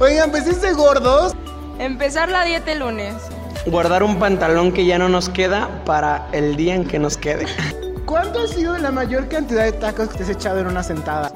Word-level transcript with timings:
Oigan, 0.00 0.30
pues 0.30 0.46
es 0.46 0.62
de 0.62 0.72
gordos. 0.72 1.34
Empezar 1.78 2.28
la 2.28 2.44
dieta 2.44 2.72
el 2.72 2.80
lunes. 2.80 3.14
Guardar 3.66 4.02
un 4.02 4.18
pantalón 4.18 4.72
que 4.72 4.86
ya 4.86 4.98
no 4.98 5.08
nos 5.08 5.28
queda 5.28 5.68
para 5.84 6.28
el 6.32 6.56
día 6.56 6.74
en 6.74 6.84
que 6.84 6.98
nos 6.98 7.16
quede. 7.16 7.46
¿Cuánto 8.06 8.40
ha 8.40 8.46
sido 8.46 8.76
la 8.78 8.90
mayor 8.90 9.28
cantidad 9.28 9.64
de 9.64 9.72
tacos 9.72 10.08
que 10.08 10.18
te 10.18 10.22
has 10.24 10.30
echado 10.30 10.60
en 10.60 10.66
una 10.66 10.82
sentada? 10.82 11.32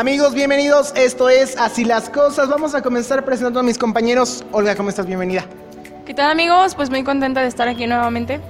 Amigos, 0.00 0.32
bienvenidos. 0.32 0.94
Esto 0.96 1.28
es 1.28 1.58
Así 1.58 1.84
las 1.84 2.08
Cosas. 2.08 2.48
Vamos 2.48 2.74
a 2.74 2.80
comenzar 2.80 3.22
presentando 3.22 3.60
a 3.60 3.62
mis 3.62 3.76
compañeros. 3.76 4.42
Olga, 4.50 4.74
¿cómo 4.74 4.88
estás? 4.88 5.04
Bienvenida. 5.04 5.44
¿Qué 6.06 6.14
tal 6.14 6.30
amigos? 6.30 6.74
Pues 6.74 6.88
muy 6.88 7.04
contenta 7.04 7.42
de 7.42 7.48
estar 7.48 7.68
aquí 7.68 7.86
nuevamente. 7.86 8.40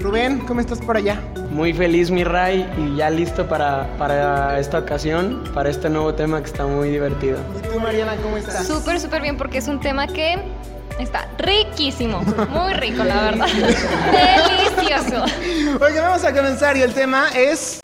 Rubén, 0.00 0.38
¿cómo 0.46 0.62
estás 0.62 0.78
por 0.78 0.96
allá? 0.96 1.20
Muy 1.50 1.74
feliz 1.74 2.10
mi 2.10 2.24
Ray 2.24 2.66
y 2.78 2.96
ya 2.96 3.10
listo 3.10 3.46
para, 3.46 3.86
para 3.98 4.58
esta 4.58 4.78
ocasión, 4.78 5.44
para 5.52 5.68
este 5.68 5.90
nuevo 5.90 6.14
tema 6.14 6.40
que 6.40 6.46
está 6.46 6.64
muy 6.64 6.88
divertido. 6.88 7.36
¿Y 7.62 7.68
tú, 7.68 7.78
Mariana, 7.80 8.16
cómo 8.22 8.38
estás? 8.38 8.66
Súper, 8.66 8.98
súper 8.98 9.20
bien 9.20 9.36
porque 9.36 9.58
es 9.58 9.68
un 9.68 9.80
tema 9.80 10.06
que 10.06 10.38
está 10.98 11.28
riquísimo. 11.36 12.22
Muy 12.48 12.72
rico, 12.72 13.04
la 13.04 13.24
verdad. 13.24 13.46
Delicioso. 14.78 15.22
Oigan, 15.84 16.04
vamos 16.04 16.24
a 16.24 16.32
comenzar 16.32 16.78
y 16.78 16.80
el 16.80 16.94
tema 16.94 17.28
es... 17.36 17.82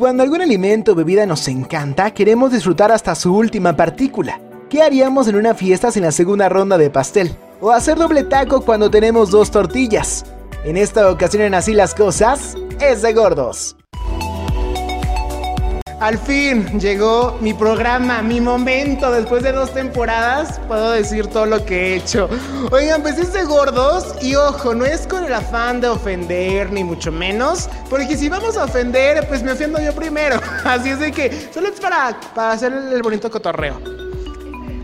Cuando 0.00 0.22
algún 0.22 0.40
alimento 0.40 0.92
o 0.92 0.94
bebida 0.94 1.26
nos 1.26 1.46
encanta, 1.46 2.10
queremos 2.12 2.52
disfrutar 2.52 2.90
hasta 2.90 3.14
su 3.14 3.36
última 3.36 3.76
partícula. 3.76 4.40
¿Qué 4.70 4.80
haríamos 4.82 5.28
en 5.28 5.36
una 5.36 5.54
fiesta 5.54 5.90
sin 5.90 6.04
la 6.04 6.10
segunda 6.10 6.48
ronda 6.48 6.78
de 6.78 6.88
pastel? 6.88 7.36
O 7.60 7.70
hacer 7.70 7.98
doble 7.98 8.24
taco 8.24 8.62
cuando 8.62 8.90
tenemos 8.90 9.30
dos 9.30 9.50
tortillas. 9.50 10.24
En 10.64 10.78
esta 10.78 11.10
ocasión 11.10 11.42
en 11.42 11.52
Así 11.52 11.74
las 11.74 11.94
Cosas, 11.94 12.56
es 12.80 13.02
de 13.02 13.12
gordos. 13.12 13.76
Al 16.00 16.16
fin 16.16 16.80
llegó 16.80 17.36
mi 17.42 17.52
programa, 17.52 18.22
mi 18.22 18.40
momento. 18.40 19.12
Después 19.12 19.42
de 19.42 19.52
dos 19.52 19.74
temporadas, 19.74 20.58
puedo 20.66 20.92
decir 20.92 21.26
todo 21.26 21.44
lo 21.44 21.62
que 21.66 21.92
he 21.92 21.96
hecho. 21.96 22.26
Oigan, 22.72 23.02
pues 23.02 23.18
es 23.18 23.34
de 23.34 23.44
gordos. 23.44 24.14
Y 24.22 24.34
ojo, 24.34 24.74
no 24.74 24.86
es 24.86 25.06
con 25.06 25.24
el 25.24 25.34
afán 25.34 25.82
de 25.82 25.88
ofender, 25.88 26.72
ni 26.72 26.84
mucho 26.84 27.12
menos. 27.12 27.68
Porque 27.90 28.16
si 28.16 28.30
vamos 28.30 28.56
a 28.56 28.64
ofender, 28.64 29.28
pues 29.28 29.42
me 29.42 29.52
ofendo 29.52 29.78
yo 29.78 29.94
primero. 29.94 30.40
Así 30.64 30.88
es 30.88 31.00
de 31.00 31.12
que 31.12 31.50
solo 31.52 31.68
es 31.68 31.78
para, 31.78 32.18
para 32.34 32.52
hacer 32.52 32.72
el 32.72 33.02
bonito 33.02 33.30
cotorreo. 33.30 33.99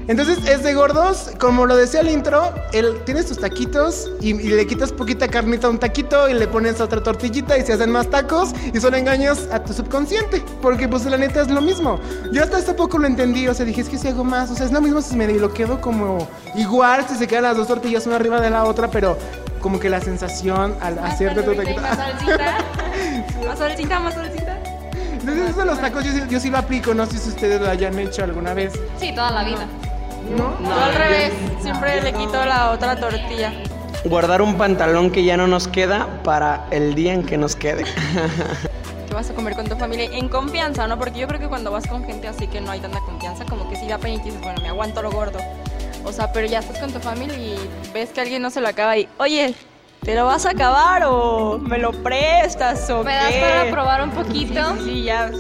Entonces 0.09 0.39
es 0.47 0.63
de 0.63 0.73
gordos, 0.73 1.33
como 1.41 1.67
lo 1.67 1.77
decía 1.77 2.01
el 2.01 2.11
intro, 2.11 2.55
el, 2.73 3.03
tienes 3.05 3.27
tus 3.27 3.39
taquitos 3.39 4.09
y, 4.21 4.31
y, 4.31 4.49
le 4.51 4.65
quitas 4.67 4.93
poquita 4.93 5.27
carnita 5.27 5.67
a 5.67 5.71
un 5.71 5.79
taquito 5.79 6.29
y 6.29 6.35
le 6.35 6.47
pones 6.47 6.81
otra 6.81 7.03
tortillita 7.03 7.59
y 7.59 7.63
se 7.63 7.73
hacen 7.73 7.91
más 7.91 8.09
tacos 8.09 8.51
y 8.73 8.79
solo 8.81 8.97
engañas 8.97 9.49
a 9.51 9.65
tu 9.65 9.73
subconsciente, 9.73 10.43
porque 10.63 10.87
pues 10.89 11.05
la 11.07 11.17
neta 11.17 11.43
es 11.43 11.49
lo 11.49 11.61
mismo. 11.61 11.99
Yo 12.33 12.45
hasta 12.45 12.59
hace 12.59 12.75
poco 12.75 12.99
lo 12.99 13.07
entendí, 13.09 13.49
o 13.49 13.55
sea, 13.55 13.67
dije, 13.67 13.81
es 13.81 13.89
que 13.89 13.99
si 13.99 14.07
hago 14.07 14.23
más, 14.23 14.51
o 14.51 14.55
sea, 14.55 14.67
es 14.67 14.73
lo 14.73 14.81
mismo 14.81 15.03
si 15.03 15.17
me 15.17 15.27
lo 15.27 15.53
quedo 15.53 15.81
como 15.81 16.29
igual, 16.55 17.05
si 17.09 17.17
se 17.17 17.27
quedan 17.27 17.45
las 17.45 17.57
dos 17.57 17.67
tortillas 17.67 18.07
una 18.07 18.17
arriba 18.17 18.41
de 18.41 18.51
la 18.51 18.65
otra, 18.65 18.89
pero 18.89 19.19
como 19.61 19.81
que 19.81 19.91
la 19.91 20.01
sensación 20.01 20.77
al 20.81 21.01
hacerte 21.01 21.43
tu 21.43 21.55
taquito... 21.55 21.81
Más 21.81 21.97
salsita, 21.99 22.55
más 23.45 23.59
salsita, 23.59 24.01
más 24.01 24.15
salsita. 24.15 24.59
Entonces 25.19 25.51
eso 25.51 25.61
de 25.61 25.67
los 25.67 25.81
tacos 25.81 26.05
yo 26.29 26.39
sí 26.39 26.51
lo 26.51 26.59
aplico, 26.59 26.95
no 26.95 27.07
sé 27.07 27.19
si 27.19 27.31
ustedes 27.31 27.61
lo 27.61 27.69
hayan 27.69 27.99
hecho 27.99 28.23
alguna 28.23 28.55
vez, 28.55 28.73
Sí, 29.01 29.13
toda 29.13 29.33
la 29.33 29.43
vida. 29.43 29.67
¿No? 30.31 30.57
Yo 30.63 30.75
al 30.75 30.95
revés, 30.95 31.33
siempre 31.61 32.03
le 32.03 32.13
quito 32.13 32.45
la 32.45 32.71
otra 32.71 32.97
tortilla. 32.97 33.53
Guardar 34.05 34.43
un 34.43 34.57
pantalón 34.57 35.11
que 35.11 35.25
ya 35.25 35.37
no 35.37 35.47
nos 35.47 35.69
queda 35.69 36.07
para 36.23 36.67
el 36.71 36.95
día 36.95 37.13
en 37.13 37.25
que 37.25 37.37
nos 37.37 37.57
quede. 37.57 37.85
Que 39.09 39.15
vas 39.15 39.31
a 39.31 39.35
comer 39.35 39.55
con 39.57 39.67
tu 39.69 39.77
familia 39.77 40.09
en 40.13 40.29
confianza, 40.29 40.87
¿no? 40.87 40.99
Porque 40.99 41.19
yo 41.21 41.29
creo 41.29 41.41
que 41.41 41.49
cuando 41.49 41.71
vas 41.71 41.87
con 41.87 42.05
gente 42.05 42.29
así 42.29 42.47
que 42.47 42.61
no 42.61 42.71
hay 42.71 42.81
tanta 42.81 43.01
confianza, 43.01 43.45
como 43.45 43.69
que 43.69 43.77
si 43.77 43.87
da 43.89 43.99
pena 43.99 44.15
y 44.15 44.19
dices, 44.19 44.41
bueno, 44.41 44.61
me 44.63 44.69
aguanto 44.69 45.03
lo 45.03 45.11
gordo. 45.11 45.39
O 46.05 46.13
sea, 46.13 46.33
pero 46.33 46.47
ya 46.47 46.61
estás 46.61 46.79
con 46.79 46.93
tu 46.93 47.01
familia 47.01 47.37
y 47.37 47.57
ves 47.93 48.11
que 48.11 48.21
alguien 48.21 48.43
no 48.43 48.51
se 48.51 48.61
lo 48.61 48.69
acaba 48.69 48.97
y, 48.97 49.09
oye, 49.19 49.55
¿te 50.03 50.15
lo 50.15 50.25
vas 50.25 50.47
a 50.47 50.51
acabar 50.51 51.03
o 51.05 51.59
me 51.59 51.79
lo 51.79 51.91
prestas 51.91 52.89
o 52.91 53.03
¿Me 53.03 53.15
das 53.15 53.33
qué? 53.33 53.41
para 53.41 53.71
probar 53.73 54.03
un 54.05 54.11
poquito? 54.11 54.61
Sí, 54.77 54.85
sí, 54.85 55.03
ya. 55.05 55.31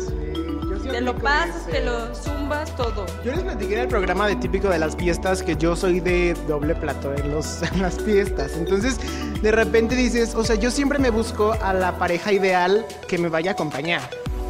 Te 0.90 1.00
lo 1.00 1.16
pasas, 1.16 1.66
te 1.66 1.80
lo 1.84 2.14
zumbas, 2.14 2.74
todo. 2.76 3.06
Yo 3.24 3.32
les 3.32 3.40
platiqué 3.42 3.74
en 3.74 3.80
el 3.80 3.88
programa 3.88 4.26
de 4.28 4.36
típico 4.36 4.68
de 4.68 4.78
las 4.78 4.96
fiestas 4.96 5.42
que 5.42 5.56
yo 5.56 5.76
soy 5.76 6.00
de 6.00 6.34
doble 6.46 6.74
plato 6.74 7.12
en, 7.14 7.32
los, 7.32 7.62
en 7.72 7.82
las 7.82 7.96
fiestas. 7.98 8.52
Entonces, 8.56 8.98
de 9.42 9.50
repente 9.52 9.94
dices, 9.94 10.34
o 10.34 10.44
sea, 10.44 10.56
yo 10.56 10.70
siempre 10.70 10.98
me 10.98 11.10
busco 11.10 11.54
a 11.62 11.72
la 11.72 11.98
pareja 11.98 12.32
ideal 12.32 12.86
que 13.08 13.18
me 13.18 13.28
vaya 13.28 13.50
a 13.52 13.54
acompañar. 13.54 14.00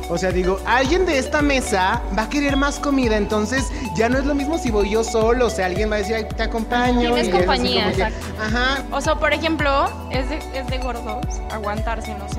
O 0.08 0.16
sea, 0.18 0.30
digo, 0.30 0.60
alguien 0.66 1.04
de 1.04 1.18
esta 1.18 1.42
mesa 1.42 2.00
va 2.16 2.22
a 2.24 2.28
querer 2.28 2.56
más 2.56 2.78
comida, 2.78 3.16
entonces 3.16 3.64
ya 3.96 4.08
no 4.08 4.18
es 4.18 4.24
lo 4.24 4.36
mismo 4.36 4.56
si 4.56 4.70
voy 4.70 4.90
yo 4.90 5.02
solo, 5.02 5.46
o 5.46 5.50
sea, 5.50 5.66
alguien 5.66 5.90
va 5.90 5.96
a 5.96 5.98
decir, 5.98 6.14
"Ay, 6.14 6.28
te 6.36 6.44
acompaño. 6.44 7.00
Tienes 7.00 7.26
y 7.26 7.30
compañía, 7.32 7.90
exacto. 7.90 8.24
Ajá, 8.40 8.84
O 8.92 9.00
sea, 9.00 9.16
por 9.16 9.32
ejemplo, 9.32 9.86
es 10.12 10.28
de, 10.30 10.36
es 10.54 10.66
de 10.68 10.78
gordos 10.78 11.26
aguantarse, 11.50 12.14
no 12.14 12.28
sé. 12.28 12.38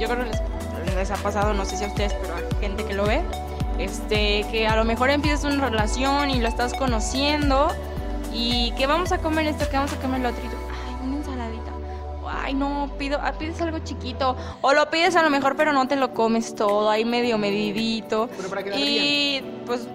Yo 0.00 0.08
creo 0.08 0.24
que 0.24 0.30
les, 0.86 0.94
les 0.96 1.10
ha 1.12 1.16
pasado, 1.16 1.54
no 1.54 1.64
sé 1.64 1.76
si 1.76 1.84
a 1.84 1.86
ustedes, 1.86 2.14
pero 2.20 2.34
a 2.34 2.40
gente 2.60 2.84
que 2.84 2.94
lo 2.94 3.04
ve. 3.04 3.22
Este, 3.78 4.44
que 4.50 4.66
a 4.66 4.74
lo 4.74 4.84
mejor 4.84 5.10
empiezas 5.10 5.44
una 5.44 5.68
relación 5.68 6.30
y 6.30 6.40
lo 6.40 6.48
estás 6.48 6.74
conociendo 6.74 7.68
y 8.32 8.72
que 8.72 8.86
vamos 8.86 9.12
a 9.12 9.18
comer 9.18 9.46
esto, 9.46 9.68
que 9.68 9.76
vamos 9.76 9.92
a 9.92 9.96
comer 9.96 10.20
lo 10.20 10.30
otro. 10.30 10.42
y 10.44 10.48
tú, 10.48 10.56
Ay, 10.86 11.06
una 11.06 11.16
ensaladita. 11.18 11.72
Ay, 12.42 12.54
no, 12.54 12.90
pido, 12.98 13.20
ah, 13.22 13.32
pides 13.38 13.60
algo 13.62 13.78
chiquito. 13.78 14.36
O 14.62 14.72
lo 14.72 14.90
pides 14.90 15.14
a 15.16 15.22
lo 15.22 15.30
mejor, 15.30 15.56
pero 15.56 15.72
no 15.72 15.86
te 15.86 15.96
lo 15.96 16.12
comes 16.12 16.54
todo, 16.54 16.90
ahí 16.90 17.04
medio 17.04 17.38
medidito. 17.38 18.28
Pero 18.36 18.48
para 18.48 18.64
quedar 18.64 18.78
y 18.78 19.44
pues, 19.64 19.86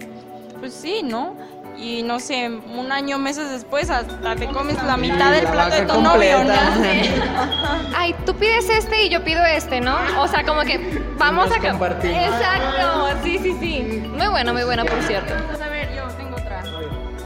pues 0.60 0.74
sí, 0.74 1.02
¿no? 1.04 1.36
Y 1.78 2.04
no 2.04 2.20
sé, 2.20 2.48
un 2.50 2.92
año, 2.92 3.18
meses 3.18 3.50
después, 3.50 3.90
hasta 3.90 4.36
te 4.36 4.48
comes 4.48 4.82
la 4.84 4.96
mitad 4.96 5.32
del 5.32 5.44
la 5.46 5.52
plato 5.52 5.76
de 5.76 5.86
tu 5.86 6.02
novio. 6.02 6.44
¿no? 6.44 6.54
Ay, 7.96 8.16
tú 8.26 8.36
pides 8.36 8.70
este 8.70 9.04
y 9.04 9.10
yo 9.10 9.24
pido 9.24 9.44
este, 9.44 9.82
¿no? 9.82 9.98
O 10.20 10.28
sea, 10.28 10.46
como 10.46 10.62
que 10.62 10.80
vamos 11.18 11.52
a... 11.52 11.60
compartimos. 11.60 12.24
Exacto, 12.24 13.20
sí, 13.24 13.40
sí, 13.40 13.58
sí. 13.60 14.04
Muy 14.16 14.28
buena, 14.28 14.54
muy 14.54 14.64
buena, 14.64 14.86
por 14.86 15.02
cierto. 15.04 15.34
A 15.34 15.70
ver, 15.70 15.94
yo 15.96 16.08
tengo 16.16 16.36
otra. 16.36 16.64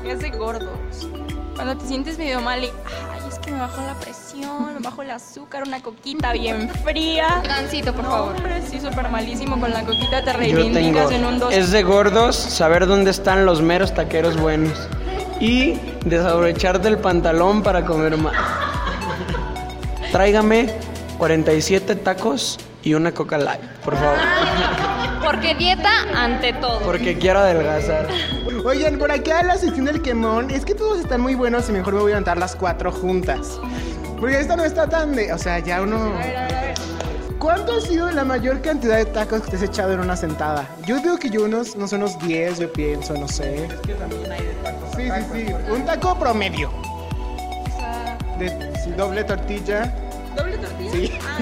Es 0.05 0.19
de 0.19 0.29
gordos. 0.31 1.07
Cuando 1.55 1.77
te 1.77 1.85
sientes 1.87 2.17
medio 2.17 2.39
mal 2.39 2.63
y, 2.63 2.67
ay, 2.67 3.19
es 3.27 3.39
que 3.39 3.51
me 3.51 3.59
bajó 3.59 3.81
la 3.81 3.95
presión, 3.95 4.26
me 4.45 4.79
bajó 4.79 5.01
el 5.01 5.11
azúcar, 5.11 5.63
una 5.65 5.81
coquita 5.81 6.31
bien 6.33 6.69
fría. 6.83 7.41
Gancito, 7.47 7.93
por 7.93 8.03
No, 8.03 8.09
favor. 8.11 8.35
hombre, 8.35 8.61
sí, 8.69 8.79
súper 8.79 9.09
malísimo. 9.09 9.59
Con 9.59 9.71
la 9.71 9.83
coquita 9.83 10.23
te 10.23 10.31
Yo 10.31 10.37
reivindicas 10.37 11.09
tengo. 11.09 11.11
en 11.11 11.25
un 11.25 11.39
dos. 11.39 11.53
Es 11.53 11.71
de 11.71 11.83
gordos 11.83 12.35
saber 12.35 12.85
dónde 12.87 13.11
están 13.11 13.45
los 13.45 13.61
meros 13.61 13.93
taqueros 13.93 14.37
buenos. 14.39 14.87
Y 15.39 15.73
desabrocharte 16.05 16.87
el 16.87 16.97
pantalón 16.99 17.61
para 17.63 17.85
comer 17.85 18.17
más. 18.17 18.35
Tráigame 20.11 20.69
47 21.17 21.95
tacos 21.95 22.57
y 22.83 22.93
una 22.93 23.11
coca 23.11 23.37
light, 23.37 23.61
por 23.83 23.95
favor. 23.95 24.17
Porque 25.23 25.55
dieta 25.55 25.91
ante 26.15 26.53
todo. 26.53 26.79
Porque 26.79 27.17
quiero 27.17 27.39
adelgazar. 27.39 28.07
Oigan, 28.65 28.97
por 28.97 29.11
acá 29.11 29.43
la 29.43 29.57
sección 29.57 29.85
del 29.85 30.01
quemón, 30.01 30.49
es 30.51 30.63
que 30.65 30.73
todos 30.73 30.99
están 30.99 31.21
muy 31.21 31.35
buenos 31.35 31.67
y 31.69 31.71
mejor 31.73 31.93
me 31.93 31.99
voy 31.99 32.11
a 32.11 32.15
levantar 32.15 32.37
las 32.37 32.55
cuatro 32.55 32.91
juntas. 32.91 33.59
Porque 34.19 34.39
esta 34.39 34.55
no 34.55 34.63
está 34.63 34.87
tan 34.87 35.15
de. 35.15 35.31
O 35.33 35.37
sea, 35.37 35.59
ya 35.59 35.81
uno. 35.81 36.13
¿Cuánto 37.39 37.77
ha 37.77 37.81
sido 37.81 38.09
la 38.11 38.25
mayor 38.25 38.61
cantidad 38.61 38.97
de 38.97 39.05
tacos 39.05 39.43
que 39.43 39.51
te 39.51 39.57
has 39.57 39.63
echado 39.63 39.93
en 39.93 39.99
una 39.99 40.15
sentada? 40.17 40.67
Yo 40.85 40.99
digo 40.99 41.17
que 41.17 41.29
yo 41.29 41.43
unos, 41.45 41.75
no 41.75 41.87
sé, 41.87 41.95
unos 41.95 42.17
10, 42.19 42.59
yo 42.59 42.73
pienso, 42.73 43.13
no 43.13 43.27
sé. 43.27 43.65
Es 43.65 43.73
que 43.81 43.93
también 43.93 44.31
hay 44.31 44.41
de 44.43 44.53
tacos. 44.63 44.89
Sí, 44.95 45.03
sí, 45.33 45.45
sí. 45.47 45.71
Un 45.71 45.85
taco 45.85 46.17
promedio. 46.17 46.71
O 46.71 47.77
sea, 47.77 48.17
De 48.39 48.49
sí, 48.83 48.91
doble 48.97 49.23
tortilla. 49.23 49.93
¿Doble 50.35 50.57
tortilla? 50.57 50.91
Sí. 50.91 51.19
Ah, 51.23 51.39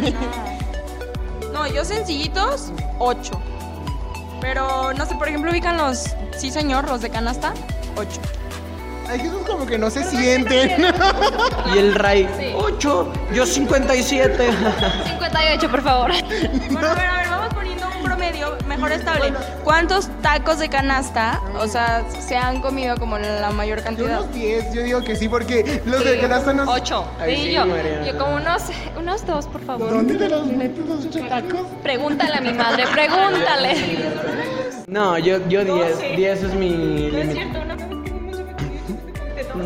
no. 1.52 1.54
No, 1.54 1.68
yo 1.68 1.86
sencillitos, 1.86 2.74
8. 3.00 3.32
Pero, 4.42 4.94
no 4.94 5.06
sé, 5.06 5.16
por 5.16 5.30
ejemplo, 5.30 5.50
ubican 5.50 5.78
los, 5.78 6.14
sí 6.38 6.52
señor, 6.52 6.90
los 6.90 7.02
de 7.02 7.10
canasta, 7.10 7.54
8. 7.96 8.20
Ay, 9.08 9.20
que 9.20 9.28
esos 9.28 9.42
como 9.48 9.66
que 9.66 9.78
no 9.78 9.90
se 9.90 10.04
sienten. 10.04 10.86
Y 11.74 11.78
el 11.80 11.96
Ray, 11.96 12.28
8, 12.56 13.12
yo 13.34 13.46
57. 13.46 14.50
58, 15.08 15.72
por 15.72 15.82
favor. 15.82 16.12
Bueno, 16.72 16.88
a 16.88 16.94
ver, 16.96 17.06
a 17.08 17.18
ver, 17.18 17.30
vamos 17.30 17.54
poniendo 17.54 17.88
un 17.88 18.04
promedio 18.04 18.56
mejor 18.68 18.92
estable. 18.92 19.34
¿Cuántos 19.64 20.10
tacos 20.22 20.60
de 20.60 20.70
canasta, 20.70 21.42
o 21.60 21.68
sea, 21.68 22.04
se 22.10 22.36
han 22.38 22.62
comido 22.62 22.96
como 22.98 23.18
la 23.18 23.50
mayor 23.52 23.80
Yo 23.80 23.84
cantidad? 23.84 24.20
unos 24.22 24.34
10, 24.34 24.74
yo 24.74 24.84
digo 24.84 25.02
que 25.04 25.16
sí, 25.16 25.28
porque 25.28 25.82
los 25.86 26.04
de 26.04 26.20
canasta 26.20 26.54
no... 26.54 26.64
8. 26.72 27.06
Ay, 27.20 27.36
Sí, 27.36 27.44
sí, 27.44 27.52
yo. 27.54 27.66
Mariana. 27.66 28.06
Yo 28.06 28.18
como 28.18 28.36
unos, 28.36 28.64
unos 28.98 29.26
dos, 29.26 29.48
por 29.48 29.66
favor. 29.66 29.90
¿Dónde 29.90 30.16
te 30.16 30.30
los 30.30 30.46
metes 30.48 30.86
los 30.86 31.06
ocho 31.06 31.20
tacos? 31.28 31.62
Pregúntale 31.82 32.36
a 32.36 32.42
mi 32.42 32.54
madre, 32.54 32.84
pregúntale. 32.92 33.76
No, 34.88 35.18
yo, 35.18 35.40
yo 35.50 35.64
10. 35.66 36.16
10 36.16 36.44
es 36.44 36.54
mi 36.54 36.70
límite. 36.70 37.48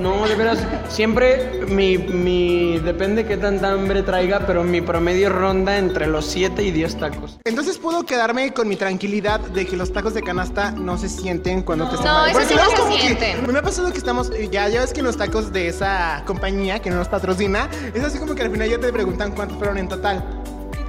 No, 0.01 0.27
de 0.27 0.35
veras, 0.35 0.59
siempre 0.87 1.61
mi, 1.67 1.97
mi, 1.97 2.79
depende 2.79 3.25
qué 3.25 3.37
tanta 3.37 3.71
hambre 3.71 4.01
traiga, 4.03 4.41
pero 4.47 4.63
mi 4.63 4.81
promedio 4.81 5.29
ronda 5.29 5.77
entre 5.77 6.07
los 6.07 6.25
7 6.25 6.63
y 6.63 6.71
10 6.71 6.97
tacos. 6.97 7.39
Entonces 7.43 7.77
puedo 7.77 8.05
quedarme 8.05 8.53
con 8.53 8.67
mi 8.67 8.75
tranquilidad 8.75 9.39
de 9.39 9.65
que 9.65 9.75
los 9.75 9.91
tacos 9.91 10.13
de 10.13 10.21
canasta 10.23 10.71
no 10.71 10.97
se 10.97 11.09
sienten 11.09 11.61
cuando 11.63 11.87
te 11.89 11.95
están 11.95 12.13
No, 12.13 12.25
esos 12.27 12.43
sí 12.45 12.55
no 12.55 12.69
se 12.69 12.75
como 12.77 12.95
que- 12.95 13.01
sienten. 13.01 13.51
me 13.51 13.59
ha 13.59 13.61
pasado 13.61 13.91
que 13.91 13.97
estamos, 13.97 14.29
eh, 14.31 14.49
ya, 14.51 14.67
ya 14.69 14.81
ves 14.81 14.93
que 14.93 15.01
los 15.01 15.17
tacos 15.17 15.51
de 15.51 15.67
esa 15.67 16.23
compañía 16.25 16.79
que 16.79 16.89
no 16.89 16.97
nos 16.97 17.07
patrocina, 17.07 17.67
es 17.93 18.03
así 18.03 18.19
como 18.19 18.35
que 18.35 18.43
al 18.43 18.51
final 18.51 18.69
ya 18.69 18.79
te 18.79 18.91
preguntan 18.93 19.31
cuántos 19.33 19.57
fueron 19.57 19.77
en 19.77 19.87
total. 19.89 20.23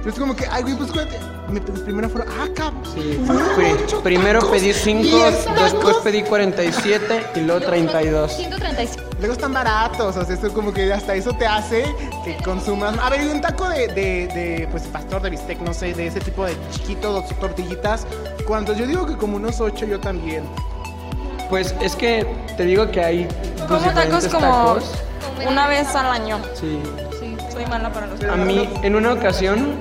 Es 0.05 0.15
como 0.17 0.35
que, 0.35 0.45
ay, 0.49 0.63
güey, 0.63 0.75
pues 0.75 0.91
cuéntate. 0.91 1.19
Me- 1.49 1.59
primero 1.61 2.09
fueron, 2.09 2.29
ah, 2.39 2.47
cap. 2.55 2.73
Sí, 2.95 3.19
primero 4.03 4.39
tacos, 4.39 4.51
pedí 4.57 4.73
5, 4.73 5.01
10 5.03 5.45
después 5.61 5.97
pedí 5.97 6.21
47 6.23 7.23
y 7.35 7.39
luego 7.41 7.65
32. 7.65 8.31
135. 8.35 9.03
Luego 9.19 9.33
están 9.33 9.53
baratos, 9.53 10.15
o 10.17 10.25
sea, 10.25 10.33
esto 10.33 10.51
como 10.53 10.73
que 10.73 10.91
hasta 10.91 11.13
eso 11.13 11.33
te 11.33 11.45
hace 11.45 11.83
que 12.23 12.37
consumas. 12.43 12.97
A 12.99 13.09
ver, 13.09 13.21
y 13.23 13.27
un 13.27 13.41
taco 13.41 13.67
de, 13.69 13.87
de, 13.89 14.27
de, 14.27 14.67
pues, 14.71 14.83
pastor, 14.83 15.21
de 15.21 15.29
bistec, 15.29 15.59
no 15.59 15.73
sé, 15.73 15.93
de 15.93 16.07
ese 16.07 16.19
tipo 16.21 16.45
de 16.45 16.55
chiquito, 16.71 17.11
dos 17.11 17.25
tortillitas. 17.39 18.07
¿Cuántos? 18.47 18.77
Yo 18.77 18.87
digo 18.87 19.05
que 19.05 19.17
como 19.17 19.35
unos 19.35 19.59
ocho 19.61 19.85
yo 19.85 19.99
también. 19.99 20.43
Pues 21.49 21.75
es 21.81 21.95
que 21.97 22.25
te 22.55 22.63
digo 22.65 22.89
que 22.91 23.03
hay 23.03 23.27
pues, 23.67 23.81
Como 23.83 23.93
tacos 23.93 24.27
como 24.27 24.39
tacos. 24.39 24.91
Una 25.47 25.67
vez 25.67 25.93
al 25.95 26.07
año. 26.07 26.39
Sí. 26.53 26.79
Sí, 27.19 27.35
soy 27.51 27.65
mala 27.65 27.91
para 27.91 28.07
los 28.07 28.23
A 28.23 28.35
mí, 28.35 28.69
en 28.83 28.95
una 28.95 29.13
ocasión, 29.13 29.75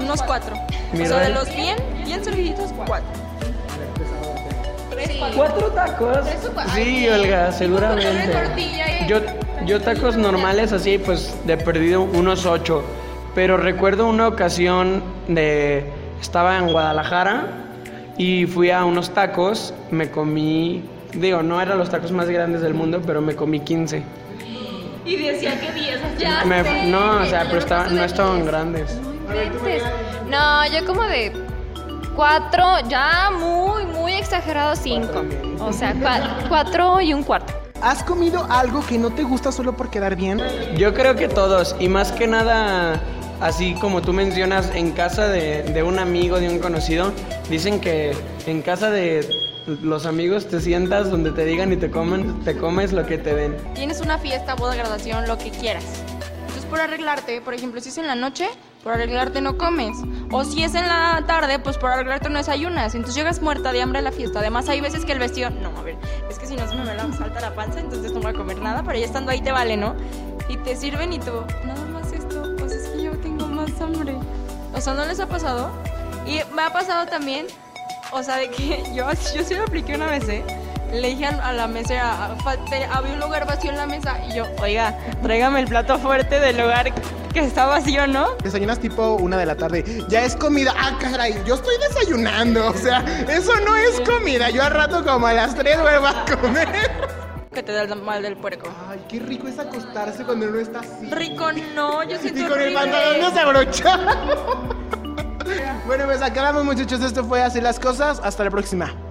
Unos 0.00 0.22
cuatro. 0.22 0.54
O 0.56 0.96
Mira, 0.96 1.08
sea, 1.08 1.20
de 1.20 1.30
los 1.30 1.54
bien, 1.54 1.76
bien 2.04 2.24
serviditos, 2.24 2.70
cuatro. 2.86 3.26
¿Cuatro 5.34 5.68
tacos? 5.68 6.18
Sí, 6.74 7.08
Olga, 7.08 7.52
seguramente. 7.52 8.32
Yo, 9.08 9.18
yo 9.64 9.80
tacos 9.80 10.16
normales 10.16 10.72
así, 10.72 10.98
pues 10.98 11.36
de 11.46 11.56
perdido 11.56 12.02
unos 12.02 12.46
ocho. 12.46 12.82
Pero 13.34 13.56
recuerdo 13.56 14.06
una 14.06 14.28
ocasión 14.28 15.02
de... 15.28 15.90
Estaba 16.20 16.56
en 16.56 16.72
Guadalajara 16.72 17.46
y 18.16 18.46
fui 18.46 18.70
a 18.70 18.84
unos 18.84 19.10
tacos, 19.10 19.74
me 19.90 20.10
comí... 20.10 20.82
Digo, 21.12 21.42
no 21.42 21.60
eran 21.60 21.78
los 21.78 21.90
tacos 21.90 22.12
más 22.12 22.28
grandes 22.28 22.62
del 22.62 22.74
mundo, 22.74 23.02
pero 23.06 23.20
me 23.20 23.34
comí 23.36 23.60
15. 23.60 24.02
Y 25.06 25.16
decía 25.16 25.58
que 25.60 25.72
10. 25.72 26.00
Ya 26.18 26.44
Me- 26.44 26.62
sé, 26.64 26.82
no, 26.86 27.22
o 27.22 27.26
sea, 27.26 27.44
pero 27.46 27.58
estaban- 27.58 27.84
paso 27.84 27.94
no 27.96 28.04
estaban 28.04 28.36
10. 28.36 28.46
grandes. 28.46 28.98
No 30.28 30.66
yo 30.66 30.84
como 30.86 31.02
de 31.04 31.32
cuatro, 32.14 32.64
ya 32.88 33.30
muy, 33.30 33.86
muy 33.86 34.14
exagerado 34.14 34.74
cinco. 34.76 35.24
O 35.60 35.72
sea, 35.72 35.94
cua- 35.94 36.48
cuatro 36.48 37.00
y 37.00 37.12
un 37.14 37.22
cuarto. 37.22 37.52
¿Has 37.82 38.02
comido 38.02 38.46
algo 38.50 38.84
que 38.86 38.98
no 38.98 39.10
te 39.10 39.22
gusta 39.22 39.52
solo 39.52 39.76
por 39.76 39.90
quedar 39.90 40.16
bien? 40.16 40.40
Yo 40.76 40.94
creo 40.94 41.14
que 41.14 41.28
todos, 41.28 41.76
y 41.78 41.88
más 41.88 42.10
que 42.10 42.26
nada, 42.26 43.00
así 43.40 43.74
como 43.74 44.00
tú 44.00 44.12
mencionas, 44.14 44.70
en 44.74 44.92
casa 44.92 45.28
de, 45.28 45.62
de 45.62 45.82
un 45.82 45.98
amigo, 45.98 46.40
de 46.40 46.48
un 46.48 46.58
conocido, 46.58 47.12
dicen 47.50 47.80
que 47.80 48.16
en 48.46 48.62
casa 48.62 48.90
de 48.90 49.28
los 49.66 50.06
amigos 50.06 50.46
te 50.46 50.60
sientas 50.60 51.10
donde 51.10 51.32
te 51.32 51.44
digan 51.44 51.72
y 51.72 51.76
te 51.76 51.90
comen, 51.90 52.40
te 52.44 52.56
comes 52.56 52.92
lo 52.92 53.04
que 53.04 53.18
te 53.18 53.34
den. 53.34 53.56
Tienes 53.74 54.00
una 54.00 54.18
fiesta, 54.18 54.54
boda, 54.54 54.76
graduación, 54.76 55.26
lo 55.26 55.38
que 55.38 55.50
quieras. 55.50 55.84
Entonces, 56.40 56.64
por 56.66 56.80
arreglarte, 56.80 57.40
por 57.40 57.54
ejemplo, 57.54 57.80
si 57.80 57.88
es 57.88 57.98
en 57.98 58.06
la 58.06 58.14
noche, 58.14 58.48
por 58.84 58.92
arreglarte 58.92 59.40
no 59.40 59.58
comes. 59.58 59.96
O 60.30 60.44
si 60.44 60.62
es 60.62 60.74
en 60.76 60.86
la 60.86 61.24
tarde, 61.26 61.58
pues 61.58 61.78
por 61.78 61.90
arreglarte 61.90 62.28
no 62.28 62.38
desayunas. 62.38 62.94
Entonces 62.94 63.16
llegas 63.16 63.42
muerta 63.42 63.72
de 63.72 63.82
hambre 63.82 63.98
a 63.98 64.02
la 64.02 64.12
fiesta. 64.12 64.38
Además, 64.38 64.68
hay 64.68 64.80
veces 64.80 65.04
que 65.04 65.12
el 65.12 65.18
vestido. 65.18 65.50
No, 65.50 65.76
a 65.76 65.82
ver, 65.82 65.96
es 66.30 66.38
que 66.38 66.46
si 66.46 66.54
no 66.54 66.68
se 66.68 66.76
me 66.76 66.84
va 66.84 66.92
a 66.92 67.12
salta 67.12 67.40
la 67.40 67.54
panza, 67.54 67.80
entonces 67.80 68.12
no 68.12 68.20
voy 68.20 68.30
a 68.30 68.34
comer 68.34 68.60
nada, 68.60 68.84
pero 68.84 68.98
ya 68.98 69.06
estando 69.06 69.32
ahí 69.32 69.40
te 69.40 69.50
vale, 69.50 69.76
¿no? 69.76 69.96
Y 70.48 70.56
te 70.58 70.76
sirven 70.76 71.12
y 71.12 71.18
tú, 71.18 71.32
nada 71.64 71.84
más 71.86 72.12
esto, 72.12 72.54
pues 72.56 72.70
es 72.72 72.88
que 72.90 73.02
yo 73.02 73.18
tengo 73.18 73.48
más 73.48 73.80
hambre. 73.80 74.14
O 74.72 74.80
sea, 74.80 74.94
¿no 74.94 75.04
les 75.04 75.18
ha 75.18 75.26
pasado? 75.26 75.70
Y 76.24 76.38
me 76.54 76.62
ha 76.62 76.72
pasado 76.72 77.06
también, 77.06 77.46
o 78.16 78.22
sea, 78.22 78.36
de 78.36 78.48
que 78.50 78.82
yo, 78.94 79.06
yo 79.34 79.44
sí 79.44 79.54
lo 79.54 79.64
apliqué 79.64 79.94
una 79.94 80.06
vez, 80.06 80.28
¿eh? 80.28 80.42
Le 80.92 81.08
dije 81.08 81.26
a 81.26 81.52
la 81.52 81.66
mesera, 81.66 82.36
había 82.92 83.12
un 83.12 83.20
lugar 83.20 83.46
vacío 83.46 83.70
en 83.70 83.76
la 83.76 83.86
mesa 83.86 84.18
y 84.28 84.34
yo, 84.34 84.44
oiga, 84.62 84.96
tráigame 85.22 85.60
el 85.60 85.66
plato 85.66 85.98
fuerte 85.98 86.38
del 86.40 86.56
lugar 86.56 86.92
que 87.34 87.40
está 87.40 87.66
vacío, 87.66 88.06
¿no? 88.06 88.28
Desayunas 88.42 88.78
tipo 88.78 89.14
una 89.14 89.36
de 89.36 89.44
la 89.46 89.56
tarde. 89.56 89.84
Ya 90.08 90.22
es 90.22 90.34
comida. 90.36 90.72
Ah, 90.78 90.96
caray, 90.98 91.34
yo 91.44 91.56
estoy 91.56 91.74
desayunando. 91.78 92.68
O 92.68 92.74
sea, 92.74 93.00
eso 93.28 93.52
no 93.66 93.76
es 93.76 94.00
comida. 94.02 94.48
Yo 94.50 94.62
al 94.62 94.70
rato 94.70 95.04
como 95.04 95.26
a 95.26 95.34
las 95.34 95.54
tres 95.54 95.78
vuelvo 95.80 96.06
a 96.06 96.24
comer. 96.40 96.68
Que 97.52 97.62
te 97.62 97.72
da 97.72 97.82
el 97.82 97.96
mal 97.96 98.22
del 98.22 98.36
puerco. 98.36 98.68
Ay, 98.88 99.04
qué 99.08 99.18
rico 99.18 99.48
es 99.48 99.58
acostarse 99.58 100.24
cuando 100.24 100.46
uno 100.48 100.60
está 100.60 100.80
así. 100.80 101.10
Rico 101.10 101.50
no, 101.74 102.04
yo 102.04 102.16
siento 102.18 102.40
Y 102.40 102.42
con 102.44 102.52
el 102.60 102.74
horrible. 102.76 102.92
pantalón 102.92 103.20
desabrochado. 103.34 104.75
Bueno, 105.86 106.04
pues 106.04 106.22
acabamos 106.22 106.64
muchachos. 106.64 107.00
Esto 107.00 107.24
fue 107.24 107.42
Así 107.42 107.60
las 107.60 107.78
cosas. 107.78 108.20
Hasta 108.22 108.44
la 108.44 108.50
próxima. 108.50 109.05